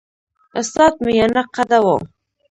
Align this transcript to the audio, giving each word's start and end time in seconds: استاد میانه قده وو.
استاد 0.59 0.93
میانه 1.05 1.43
قده 1.55 1.79
وو. 1.85 1.97